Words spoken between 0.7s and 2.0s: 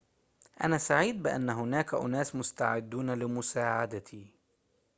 سعيد بأن هناك